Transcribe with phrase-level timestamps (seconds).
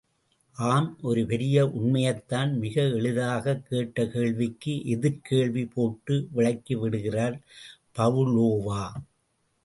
[0.55, 7.37] ஆம், ஒரு பெரிய உண்மையைத்தான் மிக எளிதாகக் கேட்ட கேள்விக்கு எதிர்க் கேள்வி போட்டு விளக்கி விடுகிறார்
[7.95, 8.83] பாவ்லோவா.